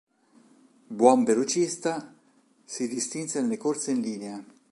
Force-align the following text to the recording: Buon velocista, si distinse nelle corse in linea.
Buon 1.01 1.23
velocista, 1.23 2.11
si 2.65 2.87
distinse 2.87 3.39
nelle 3.39 3.57
corse 3.57 3.91
in 3.91 4.01
linea. 4.01 4.43